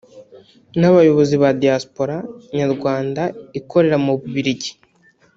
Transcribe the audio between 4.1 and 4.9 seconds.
Bubiligi